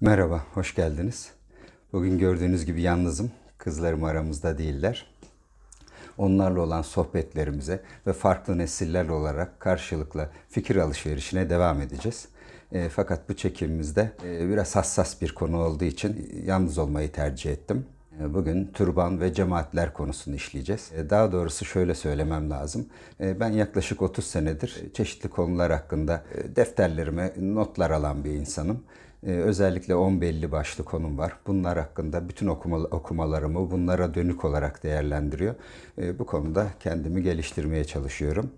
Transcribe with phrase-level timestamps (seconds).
[0.00, 1.30] Merhaba, hoş geldiniz.
[1.92, 3.30] Bugün gördüğünüz gibi yalnızım.
[3.58, 5.06] Kızlarım aramızda değiller.
[6.18, 12.28] Onlarla olan sohbetlerimize ve farklı nesiller olarak karşılıklı fikir alışverişine devam edeceğiz.
[12.72, 17.86] E, fakat bu çekimimizde e, biraz hassas bir konu olduğu için yalnız olmayı tercih ettim.
[18.20, 20.92] E, bugün türban ve cemaatler konusunu işleyeceğiz.
[20.96, 22.86] E, daha doğrusu şöyle söylemem lazım.
[23.20, 26.22] E, ben yaklaşık 30 senedir çeşitli konular hakkında
[26.56, 28.82] defterlerime notlar alan bir insanım.
[29.22, 31.32] Özellikle 10 belli başlı konum var.
[31.46, 35.54] Bunlar hakkında bütün okuma, okumalarımı bunlara dönük olarak değerlendiriyor.
[36.18, 38.50] Bu konuda kendimi geliştirmeye çalışıyorum.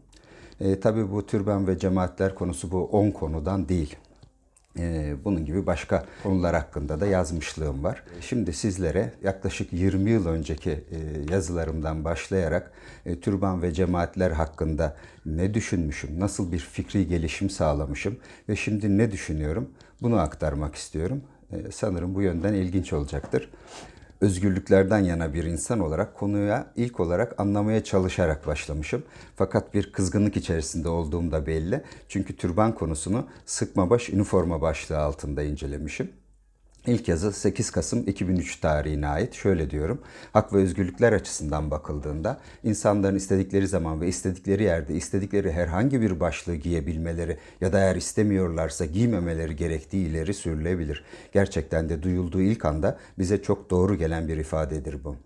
[0.61, 3.97] E, tabii bu türban ve cemaatler konusu bu 10 konudan değil.
[4.79, 8.02] Ee, bunun gibi başka konular hakkında da yazmışlığım var.
[8.20, 12.73] Şimdi sizlere yaklaşık 20 yıl önceki e, yazılarımdan başlayarak
[13.06, 18.16] e, türban ve cemaatler hakkında ne düşünmüşüm, nasıl bir fikri gelişim sağlamışım
[18.48, 19.70] ve şimdi ne düşünüyorum
[20.02, 21.23] bunu aktarmak istiyorum.
[21.52, 23.50] E, sanırım bu yönden ilginç olacaktır
[24.20, 29.03] özgürlüklerden yana bir insan olarak konuya ilk olarak anlamaya çalışarak başlamışım.
[29.36, 31.83] Fakat bir kızgınlık içerisinde olduğum da belli.
[32.08, 36.19] Çünkü türban konusunu sıkma baş üniforma başlığı altında incelemişim.
[36.86, 39.34] İlk yazı 8 Kasım 2003 tarihine ait.
[39.34, 40.00] Şöyle diyorum.
[40.33, 46.55] Hak ve özgürlükler açısından bakıldığında insanların istedikleri zaman ve istedikleri yerde istedikleri herhangi bir başlığı
[46.55, 51.05] giyebilmeleri ya da eğer istemiyorlarsa giymemeleri gerektiği ileri sürülebilir.
[51.33, 55.17] Gerçekten de duyulduğu ilk anda bize çok doğru gelen bir ifadedir bu.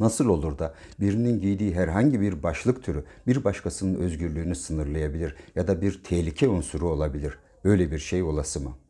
[0.00, 5.80] Nasıl olur da birinin giydiği herhangi bir başlık türü bir başkasının özgürlüğünü sınırlayabilir ya da
[5.80, 7.38] bir tehlike unsuru olabilir?
[7.64, 8.83] Böyle bir şey olası mı?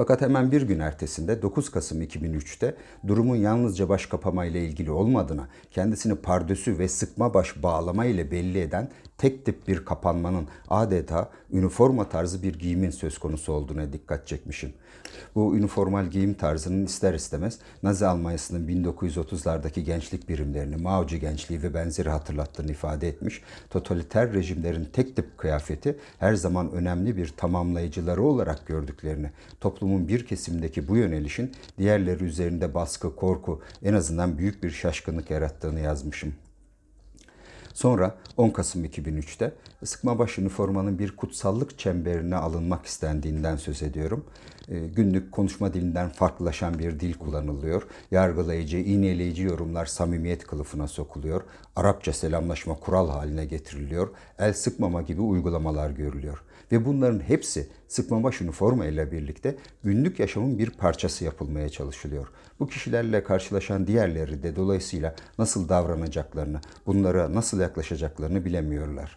[0.00, 2.74] Fakat hemen bir gün ertesinde 9 Kasım 2003'te
[3.06, 8.60] durumun yalnızca baş kapama ile ilgili olmadığına, kendisini pardösü ve sıkma baş bağlama ile belli
[8.60, 14.72] eden tek tip bir kapanmanın adeta üniforma tarzı bir giyimin söz konusu olduğuna dikkat çekmişim.
[15.34, 22.08] Bu üniformal giyim tarzının ister istemez Nazi Almanyası'nın 1930'lardaki gençlik birimlerini, Mao'cu gençliği ve benzeri
[22.10, 23.42] hatırlattığını ifade etmiş.
[23.70, 30.88] Totaliter rejimlerin tek tip kıyafeti her zaman önemli bir tamamlayıcıları olarak gördüklerini, toplumun bir kesimindeki
[30.88, 36.34] bu yönelişin diğerleri üzerinde baskı, korku, en azından büyük bir şaşkınlık yarattığını yazmışım.
[37.74, 39.52] Sonra 10 Kasım 2003'te
[39.84, 44.24] sıkmabaş üniformanın bir kutsallık çemberine alınmak istendiğinden söz ediyorum.
[44.68, 47.82] E, günlük konuşma dilinden farklılaşan bir dil kullanılıyor.
[48.10, 51.42] Yargılayıcı, iğneleyici yorumlar samimiyet kılıfına sokuluyor.
[51.76, 54.08] Arapça selamlaşma kural haline getiriliyor.
[54.38, 56.42] El sıkmama gibi uygulamalar görülüyor.
[56.72, 62.28] Ve bunların hepsi sıkmabaş üniforma ile birlikte günlük yaşamın bir parçası yapılmaya çalışılıyor.
[62.60, 69.16] Bu kişilerle karşılaşan diğerleri de dolayısıyla nasıl davranacaklarını, bunlara nasıl yaklaşacaklarını bilemiyorlar.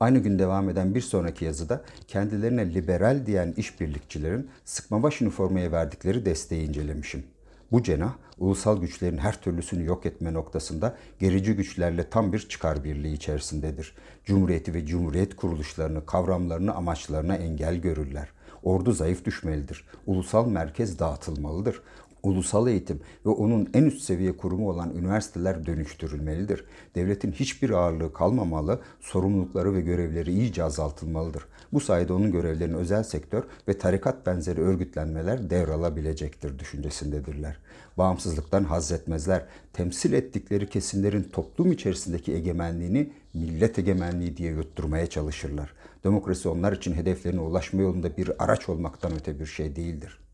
[0.00, 6.68] Aynı gün devam eden bir sonraki yazıda kendilerine liberal diyen işbirlikçilerin sıkmabaş üniformaya verdikleri desteği
[6.68, 7.24] incelemişim.
[7.72, 13.14] Bu cenah ulusal güçlerin her türlüsünü yok etme noktasında gerici güçlerle tam bir çıkar birliği
[13.14, 13.94] içerisindedir.
[14.24, 18.28] Cumhuriyeti ve cumhuriyet kuruluşlarını, kavramlarını, amaçlarına engel görürler.
[18.62, 19.84] Ordu zayıf düşmelidir.
[20.06, 21.82] Ulusal merkez dağıtılmalıdır
[22.22, 26.64] ulusal eğitim ve onun en üst seviye kurumu olan üniversiteler dönüştürülmelidir.
[26.94, 31.44] Devletin hiçbir ağırlığı kalmamalı, sorumlulukları ve görevleri iyice azaltılmalıdır.
[31.72, 37.58] Bu sayede onun görevlerini özel sektör ve tarikat benzeri örgütlenmeler devralabilecektir düşüncesindedirler.
[37.98, 39.46] Bağımsızlıktan haz etmezler.
[39.72, 45.74] Temsil ettikleri kesimlerin toplum içerisindeki egemenliğini millet egemenliği diye yutturmaya çalışırlar.
[46.04, 50.27] Demokrasi onlar için hedeflerine ulaşma yolunda bir araç olmaktan öte bir şey değildir.''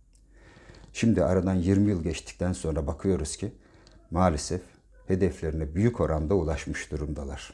[0.97, 3.53] Şimdi aradan 20 yıl geçtikten sonra bakıyoruz ki
[4.10, 4.60] maalesef
[5.06, 7.53] hedeflerine büyük oranda ulaşmış durumdalar.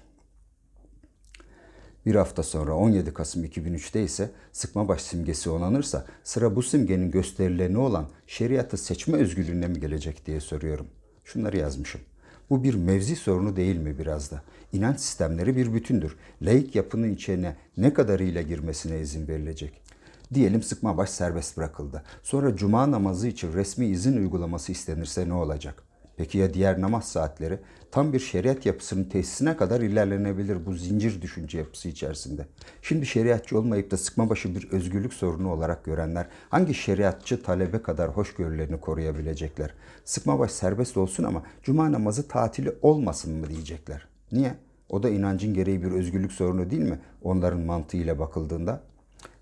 [2.06, 7.78] Bir hafta sonra 17 Kasım 2003'te ise sıkma baş simgesi onanırsa sıra bu simgenin gösterilerine
[7.78, 10.86] olan şeriatı seçme özgürlüğüne mi gelecek diye soruyorum.
[11.24, 12.00] Şunları yazmışım.
[12.50, 14.42] Bu bir mevzi sorunu değil mi biraz da?
[14.72, 16.16] İnanç sistemleri bir bütündür.
[16.42, 19.89] Laik yapının içine ne kadarıyla girmesine izin verilecek?
[20.34, 22.02] Diyelim sıkma baş serbest bırakıldı.
[22.22, 25.82] Sonra cuma namazı için resmi izin uygulaması istenirse ne olacak?
[26.16, 27.58] Peki ya diğer namaz saatleri?
[27.90, 32.46] Tam bir şeriat yapısının tesisine kadar ilerlenebilir bu zincir düşünce yapısı içerisinde.
[32.82, 38.10] Şimdi şeriatçı olmayıp da sıkma başı bir özgürlük sorunu olarak görenler hangi şeriatçı talebe kadar
[38.10, 39.74] hoşgörülerini koruyabilecekler?
[40.04, 44.08] Sıkma baş serbest olsun ama cuma namazı tatili olmasın mı diyecekler.
[44.32, 44.54] Niye?
[44.88, 47.00] O da inancın gereği bir özgürlük sorunu değil mi?
[47.22, 48.89] Onların mantığıyla bakıldığında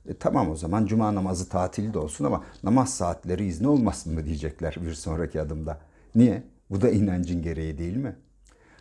[0.09, 4.25] e, tamam o zaman cuma namazı tatili de olsun ama namaz saatleri izni olmasın mı
[4.25, 5.79] diyecekler bir sonraki adımda.
[6.15, 6.43] Niye?
[6.71, 8.17] Bu da inancın gereği değil mi?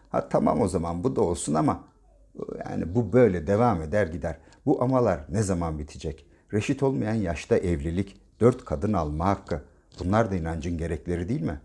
[0.10, 1.84] Ha tamam o zaman bu da olsun ama
[2.66, 4.38] yani bu böyle devam eder gider.
[4.66, 6.26] Bu amalar ne zaman bitecek?
[6.54, 9.62] Reşit olmayan yaşta evlilik dört kadın alma hakkı.
[10.00, 11.62] Bunlar da inancın gerekleri değil mi?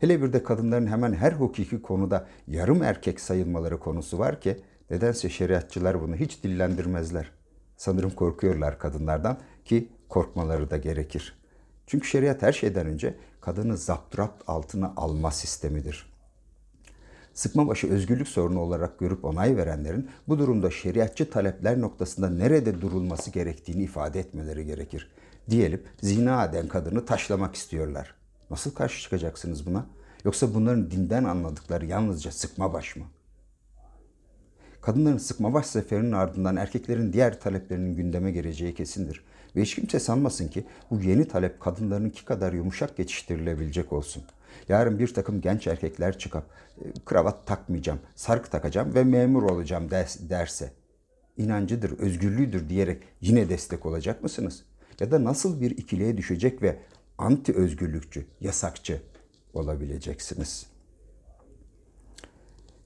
[0.00, 4.56] Hele bir de kadınların hemen her hukuki konuda yarım erkek sayılmaları konusu var ki
[4.90, 7.30] nedense şeriatçılar bunu hiç dillendirmezler.
[7.76, 11.38] Sanırım korkuyorlar kadınlardan ki korkmaları da gerekir.
[11.86, 16.14] Çünkü şeriat her şeyden önce kadını zapturapt altına alma sistemidir.
[17.34, 23.30] Sıkma başı özgürlük sorunu olarak görüp onay verenlerin bu durumda şeriatçı talepler noktasında nerede durulması
[23.30, 25.10] gerektiğini ifade etmeleri gerekir.
[25.50, 28.14] Diyelim zina eden kadını taşlamak istiyorlar.
[28.50, 29.86] Nasıl karşı çıkacaksınız buna?
[30.24, 33.04] Yoksa bunların dinden anladıkları yalnızca sıkma baş mı?
[34.84, 39.24] Kadınların sıkma baş seferinin ardından erkeklerin diğer taleplerinin gündeme geleceği kesindir.
[39.56, 44.22] Ve hiç kimse sanmasın ki bu yeni talep kadınlarınki kadar yumuşak geçiştirilebilecek olsun.
[44.68, 46.44] Yarın bir takım genç erkekler çıkıp
[46.78, 49.90] e, kravat takmayacağım, sarık takacağım ve memur olacağım
[50.30, 50.72] derse
[51.36, 54.64] inancıdır, özgürlüğüdür diyerek yine destek olacak mısınız?
[55.00, 56.78] Ya da nasıl bir ikiliye düşecek ve
[57.18, 59.02] anti özgürlükçü, yasakçı
[59.54, 60.73] olabileceksiniz?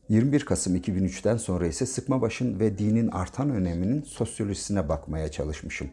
[0.09, 5.89] 21 Kasım 2003'ten sonra ise sıkma başın ve dinin artan öneminin sosyolojisine bakmaya çalışmışım.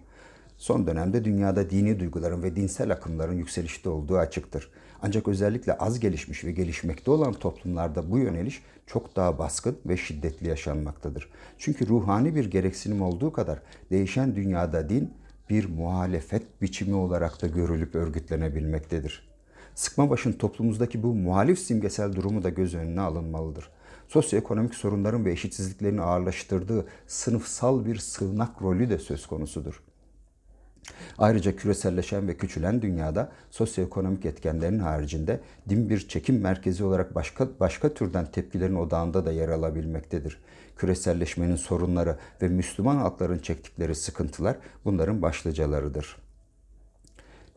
[0.58, 4.72] Son dönemde dünyada dini duyguların ve dinsel akımların yükselişte olduğu açıktır.
[5.02, 10.48] Ancak özellikle az gelişmiş ve gelişmekte olan toplumlarda bu yöneliş çok daha baskın ve şiddetli
[10.48, 11.30] yaşanmaktadır.
[11.58, 13.62] Çünkü ruhani bir gereksinim olduğu kadar
[13.92, 15.14] değişen dünyada din
[15.50, 19.28] bir muhalefet biçimi olarak da görülüp örgütlenebilmektedir.
[19.76, 23.70] Sıkma başın toplumumuzdaki bu muhalif simgesel durumu da göz önüne alınmalıdır.
[24.08, 29.82] Sosyoekonomik sorunların ve eşitsizliklerin ağırlaştırdığı sınıfsal bir sığınak rolü de söz konusudur.
[31.18, 37.94] Ayrıca küreselleşen ve küçülen dünyada sosyoekonomik etkenlerin haricinde din bir çekim merkezi olarak başka başka
[37.94, 40.38] türden tepkilerin odağında da yer alabilmektedir.
[40.78, 46.18] Küreselleşmenin sorunları ve Müslüman halkların çektikleri sıkıntılar bunların başlıcalarıdır.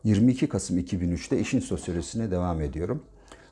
[0.03, 3.03] 22 Kasım 2003'te işin sosyolojisine devam ediyorum.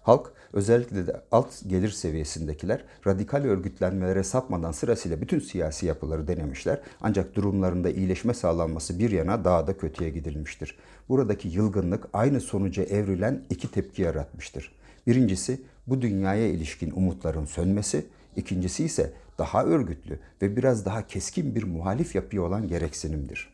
[0.07, 6.81] Halk özellikle de alt gelir seviyesindekiler radikal örgütlenmelere sapmadan sırasıyla bütün siyasi yapıları denemişler.
[7.01, 10.77] Ancak durumlarında iyileşme sağlanması bir yana daha da kötüye gidilmiştir.
[11.09, 14.71] Buradaki yılgınlık aynı sonuca evrilen iki tepki yaratmıştır.
[15.07, 18.05] Birincisi bu dünyaya ilişkin umutların sönmesi,
[18.35, 23.49] ikincisi ise daha örgütlü ve biraz daha keskin bir muhalif yapıya olan gereksinimdir.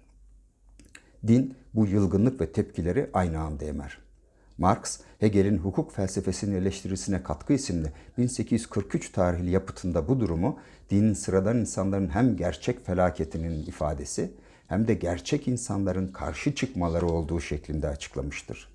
[1.27, 4.02] Din bu yılgınlık ve tepkileri aynı anda emer.
[4.57, 10.59] Marx, Hegel'in hukuk felsefesinin eleştirisine katkı isimli 1843 tarihli yapıtında bu durumu
[10.89, 14.31] dinin sıradan insanların hem gerçek felaketinin ifadesi
[14.67, 18.73] hem de gerçek insanların karşı çıkmaları olduğu şeklinde açıklamıştır.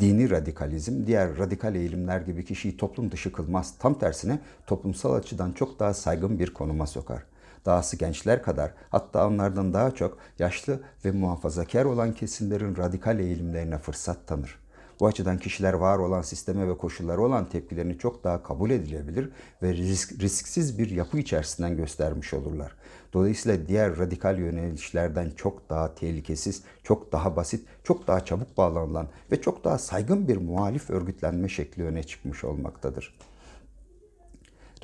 [0.00, 3.74] Dini radikalizm diğer radikal eğilimler gibi kişiyi toplum dışı kılmaz.
[3.78, 7.22] Tam tersine toplumsal açıdan çok daha saygın bir konuma sokar
[7.64, 14.26] dahası gençler kadar hatta onlardan daha çok yaşlı ve muhafazakar olan kesimlerin radikal eğilimlerine fırsat
[14.26, 14.58] tanır.
[15.00, 19.28] Bu açıdan kişiler var olan sisteme ve koşullara olan tepkilerini çok daha kabul edilebilir
[19.62, 22.72] ve risk, risksiz bir yapı içerisinden göstermiş olurlar.
[23.12, 29.40] Dolayısıyla diğer radikal yönelişlerden çok daha tehlikesiz, çok daha basit, çok daha çabuk bağlanılan ve
[29.40, 33.14] çok daha saygın bir muhalif örgütlenme şekli öne çıkmış olmaktadır.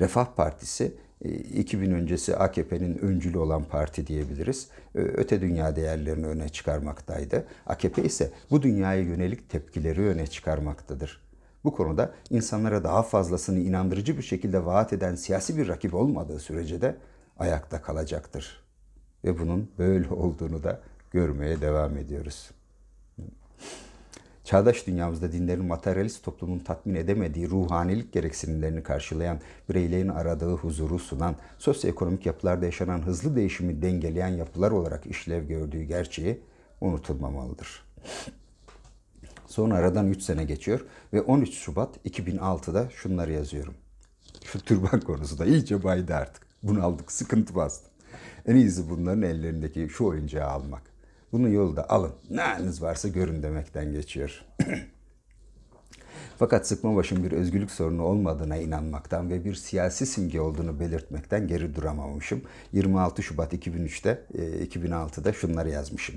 [0.01, 0.93] Refah Partisi
[1.23, 4.67] 2000 e, öncesi AKP'nin öncülü olan parti diyebiliriz.
[4.93, 7.47] Öte dünya değerlerini öne çıkarmaktaydı.
[7.65, 11.21] AKP ise bu dünyaya yönelik tepkileri öne çıkarmaktadır.
[11.63, 16.81] Bu konuda insanlara daha fazlasını inandırıcı bir şekilde vaat eden siyasi bir rakip olmadığı sürece
[16.81, 16.95] de
[17.39, 18.63] ayakta kalacaktır.
[19.23, 20.81] Ve bunun böyle olduğunu da
[21.11, 22.51] görmeye devam ediyoruz.
[24.47, 29.39] Çağdaş dünyamızda dinlerin materyalist toplumun tatmin edemediği ruhanilik gereksinimlerini karşılayan,
[29.69, 36.41] bireylerin aradığı huzuru sunan, sosyoekonomik yapılarda yaşanan hızlı değişimi dengeleyen yapılar olarak işlev gördüğü gerçeği
[36.81, 37.83] unutulmamalıdır.
[39.47, 43.73] Sonra aradan 3 sene geçiyor ve 13 Şubat 2006'da şunları yazıyorum.
[44.43, 46.47] Şu türban konusu da iyice baydı artık.
[46.63, 47.89] Bunu aldık, sıkıntı bastı.
[48.45, 50.96] En iyisi bunların ellerindeki şu oyuncağı almak.
[51.31, 52.11] Bunu yolda alın.
[52.29, 54.45] Ne haliniz varsa görün demekten geçiyor.
[56.39, 61.75] Fakat sıkma başın bir özgürlük sorunu olmadığına inanmaktan ve bir siyasi simge olduğunu belirtmekten geri
[61.75, 62.41] duramamışım.
[62.73, 64.23] 26 Şubat 2003'te,
[64.63, 66.15] 2006'da şunları yazmışım.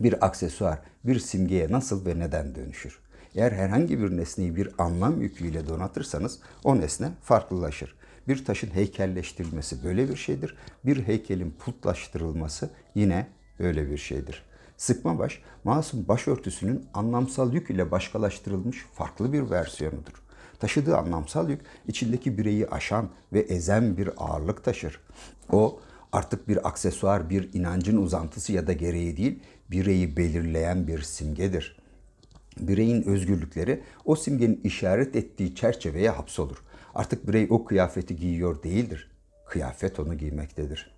[0.00, 2.98] Bir aksesuar bir simgeye nasıl ve neden dönüşür?
[3.34, 7.94] Eğer herhangi bir nesneyi bir anlam yüküyle donatırsanız o nesne farklılaşır.
[8.28, 10.56] Bir taşın heykelleştirilmesi böyle bir şeydir.
[10.84, 13.26] Bir heykelin putlaştırılması yine
[13.58, 14.42] öyle bir şeydir.
[14.76, 20.22] Sıkma baş, masum başörtüsünün anlamsal yük ile başkalaştırılmış farklı bir versiyonudur.
[20.58, 25.00] Taşıdığı anlamsal yük içindeki bireyi aşan ve ezen bir ağırlık taşır.
[25.52, 25.80] O
[26.12, 31.76] artık bir aksesuar, bir inancın uzantısı ya da gereği değil, bireyi belirleyen bir simgedir.
[32.60, 36.56] Bireyin özgürlükleri o simgenin işaret ettiği çerçeveye hapsolur.
[36.94, 39.10] Artık birey o kıyafeti giyiyor değildir.
[39.46, 40.93] Kıyafet onu giymektedir.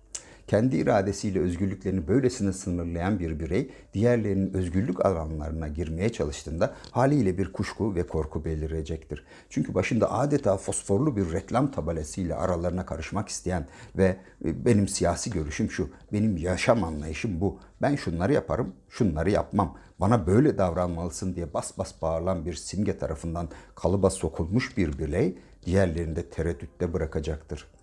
[0.47, 7.95] Kendi iradesiyle özgürlüklerini böylesine sınırlayan bir birey diğerlerinin özgürlük alanlarına girmeye çalıştığında haliyle bir kuşku
[7.95, 9.25] ve korku belirecektir.
[9.49, 15.71] Çünkü başında adeta fosforlu bir reklam tabelasıyla aralarına karışmak isteyen ve e, benim siyasi görüşüm
[15.71, 21.77] şu, benim yaşam anlayışım bu, ben şunları yaparım, şunları yapmam, bana böyle davranmalısın diye bas
[21.77, 27.76] bas bağırılan bir simge tarafından kalıba sokulmuş bir birey diğerlerini de tereddütte bırakacaktır.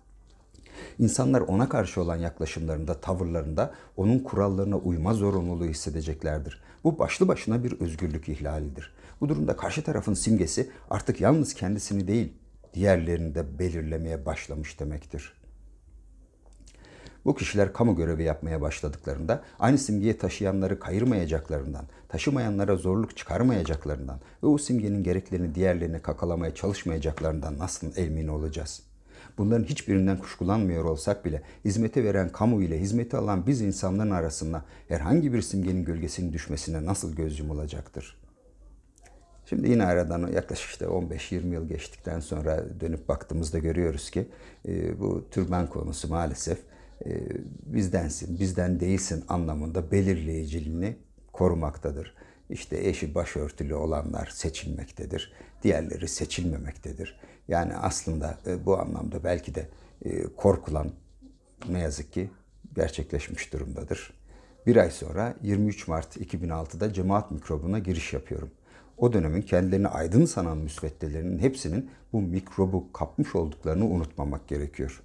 [0.99, 6.61] İnsanlar ona karşı olan yaklaşımlarında, tavırlarında onun kurallarına uyma zorunluluğu hissedeceklerdir.
[6.83, 8.93] Bu başlı başına bir özgürlük ihlalidir.
[9.21, 12.33] Bu durumda karşı tarafın simgesi artık yalnız kendisini değil,
[12.73, 15.33] diğerlerini de belirlemeye başlamış demektir.
[17.25, 24.57] Bu kişiler kamu görevi yapmaya başladıklarında aynı simgeyi taşıyanları kayırmayacaklarından, taşımayanlara zorluk çıkarmayacaklarından ve o
[24.57, 28.94] simgenin gereklerini diğerlerine kakalamaya çalışmayacaklarından nasıl emin olacağız?''
[29.37, 35.33] Bunların hiçbirinden kuşkulanmıyor olsak bile hizmete veren kamu ile hizmeti alan biz insanların arasında herhangi
[35.33, 38.17] bir simgenin gölgesinin düşmesine nasıl göz yumulacaktır?
[39.45, 44.27] Şimdi yine aradan yaklaşık işte 15-20 yıl geçtikten sonra dönüp baktığımızda görüyoruz ki
[44.67, 46.59] e, bu türban konusu maalesef
[47.05, 47.09] e,
[47.65, 50.95] bizdensin, bizden değilsin anlamında belirleyiciliğini
[51.33, 52.15] korumaktadır.
[52.49, 55.33] İşte eşi başörtülü olanlar seçilmektedir,
[55.63, 57.19] diğerleri seçilmemektedir.
[57.47, 59.69] Yani aslında e, bu anlamda belki de
[60.05, 60.91] e, korkulan
[61.69, 62.29] ne yazık ki
[62.75, 64.13] gerçekleşmiş durumdadır.
[64.65, 68.51] Bir ay sonra 23 Mart 2006'da cemaat mikrobuna giriş yapıyorum.
[68.97, 75.01] O dönemin kendilerini aydın sanan müsveddelerinin hepsinin bu mikrobu kapmış olduklarını unutmamak gerekiyor.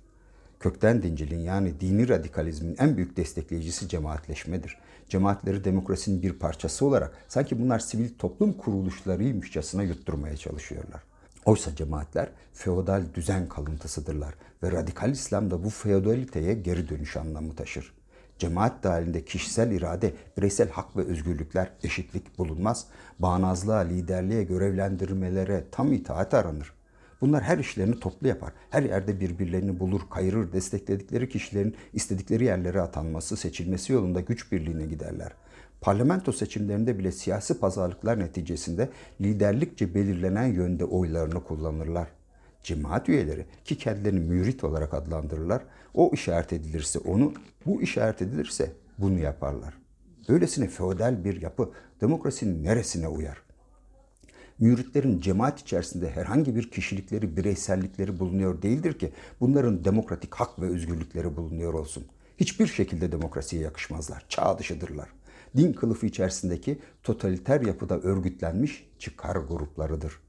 [0.60, 4.78] Kökten dincilin yani dini radikalizmin en büyük destekleyicisi cemaatleşmedir.
[5.10, 11.02] Cemaatleri demokrasinin bir parçası olarak sanki bunlar sivil toplum kuruluşlarıymışçasına yutturmaya çalışıyorlar.
[11.44, 17.92] Oysa cemaatler feodal düzen kalıntısıdırlar ve radikal İslam da bu feodaliteye geri dönüş anlamı taşır.
[18.38, 22.86] Cemaat dahilinde kişisel irade, bireysel hak ve özgürlükler, eşitlik bulunmaz.
[23.18, 26.72] Bağnazlığa, liderliğe, görevlendirmelere tam itaat aranır.
[27.20, 28.52] Bunlar her işlerini toplu yapar.
[28.70, 35.32] Her yerde birbirlerini bulur, kayırır, destekledikleri kişilerin istedikleri yerlere atanması, seçilmesi yolunda güç birliğine giderler
[35.80, 38.88] parlamento seçimlerinde bile siyasi pazarlıklar neticesinde
[39.20, 42.08] liderlikçe belirlenen yönde oylarını kullanırlar.
[42.62, 45.62] Cemaat üyeleri ki kendilerini mürit olarak adlandırırlar.
[45.94, 47.32] O işaret edilirse onu,
[47.66, 49.74] bu işaret edilirse bunu yaparlar.
[50.28, 53.42] Böylesine feodal bir yapı demokrasinin neresine uyar?
[54.60, 61.36] Müritlerin cemaat içerisinde herhangi bir kişilikleri, bireysellikleri bulunuyor değildir ki bunların demokratik hak ve özgürlükleri
[61.36, 62.04] bulunuyor olsun.
[62.36, 65.08] Hiçbir şekilde demokrasiye yakışmazlar, çağ dışıdırlar
[65.56, 70.20] din kılıfı içerisindeki totaliter yapıda örgütlenmiş çıkar gruplarıdır.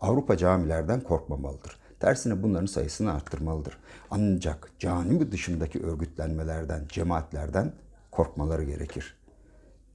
[0.00, 1.76] Avrupa camilerden korkmamalıdır.
[2.00, 3.78] Tersine bunların sayısını arttırmalıdır.
[4.10, 7.72] Ancak cami dışındaki örgütlenmelerden, cemaatlerden
[8.10, 9.16] korkmaları gerekir.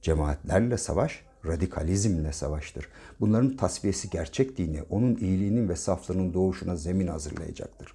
[0.02, 2.88] Cemaatlerle savaş, radikalizmle savaştır.
[3.20, 7.94] Bunların tasfiyesi gerçek dini, onun iyiliğinin ve saflığının doğuşuna zemin hazırlayacaktır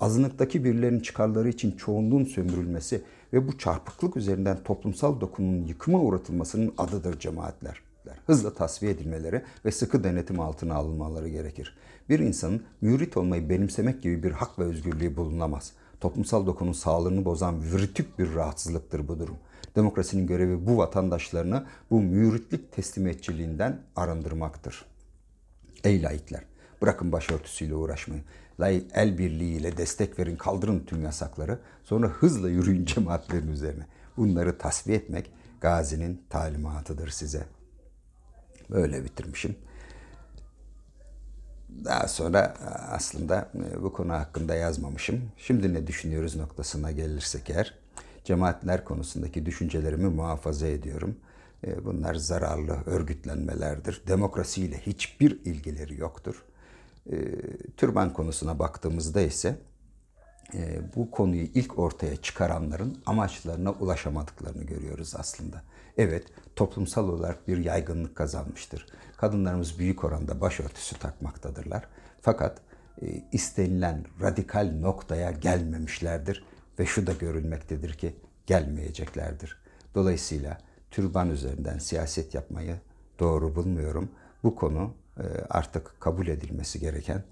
[0.00, 7.18] azınlıktaki birilerinin çıkarları için çoğunluğun sömürülmesi ve bu çarpıklık üzerinden toplumsal dokunun yıkıma uğratılmasının adıdır
[7.18, 7.80] cemaatler.
[8.26, 11.76] Hızla tasfiye edilmeleri ve sıkı denetim altına alınmaları gerekir.
[12.08, 15.72] Bir insanın mürit olmayı benimsemek gibi bir hak ve özgürlüğü bulunamaz.
[16.00, 19.36] Toplumsal dokunun sağlığını bozan virtük bir rahatsızlıktır bu durum.
[19.76, 24.84] Demokrasinin görevi bu vatandaşlarını bu müritlik teslimiyetçiliğinden arındırmaktır.
[25.84, 26.44] Ey laikler!
[26.82, 28.22] Bırakın başörtüsüyle uğraşmayı
[28.60, 31.58] layık el birliğiyle destek verin, kaldırın tüm yasakları.
[31.84, 33.86] Sonra hızla yürüyün cemaatlerin üzerine.
[34.16, 37.46] Bunları tasfiye etmek Gazi'nin talimatıdır size.
[38.70, 39.56] Böyle bitirmişim.
[41.84, 42.54] Daha sonra
[42.90, 45.22] aslında e, bu konu hakkında yazmamışım.
[45.36, 47.78] Şimdi ne düşünüyoruz noktasına gelirsek eğer,
[48.24, 51.16] cemaatler konusundaki düşüncelerimi muhafaza ediyorum.
[51.66, 54.02] E, bunlar zararlı örgütlenmelerdir.
[54.06, 56.44] Demokrasiyle hiçbir ilgileri yoktur
[57.12, 57.16] e,
[57.76, 59.56] türban konusuna baktığımızda ise
[60.54, 65.62] e, bu konuyu ilk ortaya çıkaranların amaçlarına ulaşamadıklarını görüyoruz aslında.
[65.98, 66.26] Evet,
[66.56, 68.86] toplumsal olarak bir yaygınlık kazanmıştır.
[69.16, 71.84] Kadınlarımız büyük oranda başörtüsü takmaktadırlar.
[72.20, 72.60] Fakat
[73.32, 76.44] istenilen radikal noktaya gelmemişlerdir
[76.78, 78.14] ve şu da görülmektedir ki
[78.46, 79.56] gelmeyeceklerdir.
[79.94, 80.58] Dolayısıyla
[80.90, 82.76] türban üzerinden siyaset yapmayı
[83.18, 84.08] doğru bulmuyorum.
[84.44, 87.22] Bu konu e, artık kabul edilmesi gereken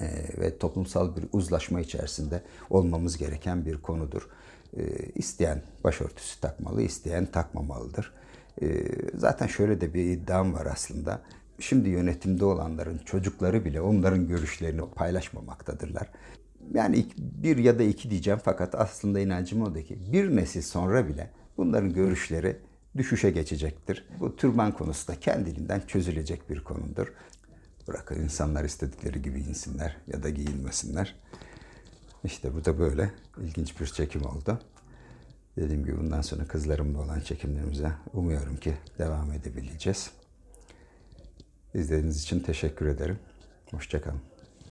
[0.00, 0.06] e,
[0.40, 4.28] ve toplumsal bir uzlaşma içerisinde olmamız gereken bir konudur.
[4.76, 4.82] E,
[5.14, 8.12] isteyen başörtüsü takmalı, isteyen takmamalıdır.
[9.14, 11.20] Zaten şöyle de bir iddiam var aslında.
[11.58, 16.08] Şimdi yönetimde olanların çocukları bile onların görüşlerini paylaşmamaktadırlar.
[16.74, 21.08] Yani bir ya da iki diyeceğim fakat aslında inancım o da ki bir nesil sonra
[21.08, 22.56] bile bunların görüşleri
[22.96, 24.08] düşüşe geçecektir.
[24.20, 27.12] Bu türban konusu da kendiliğinden çözülecek bir konudur.
[27.88, 31.14] Bırakın insanlar istedikleri gibi giyinsinler ya da giyinmesinler.
[32.24, 34.58] İşte bu da böyle ilginç bir çekim oldu.
[35.56, 40.10] Dediğim gibi bundan sonra kızlarımla olan çekimlerimize umuyorum ki devam edebileceğiz.
[41.74, 43.18] İzlediğiniz için teşekkür ederim.
[43.70, 44.31] Hoşçakalın.